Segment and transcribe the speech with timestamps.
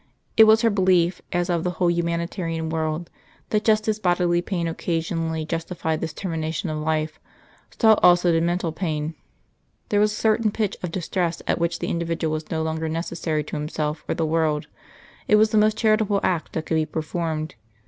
[0.35, 3.11] It was her belief, as of the whole Humanitarian world,
[3.51, 7.19] that just as bodily pain occasionally justified this termination of life,
[7.79, 9.13] so also did mental pain.
[9.89, 13.43] There was a certain pitch of distress at which the individual was no longer necessary
[13.43, 14.65] to himself or the world;
[15.27, 17.53] it was the most charitable act that could be performed.